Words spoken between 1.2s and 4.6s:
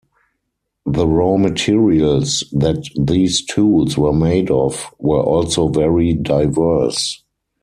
materials that these tools were made